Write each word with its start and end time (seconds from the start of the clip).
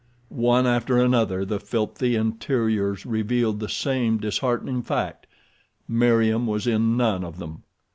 One 0.33 0.65
after 0.65 0.97
another 0.97 1.45
the 1.45 1.59
filthy 1.59 2.15
interiors 2.15 3.05
revealed 3.05 3.59
the 3.59 3.69
same 3.69 4.17
disheartening 4.17 4.81
fact—Meriem 4.81 6.47
was 6.47 6.65
in 6.65 6.97
none 6.97 7.23
of 7.23 7.37
them. 7.37 7.61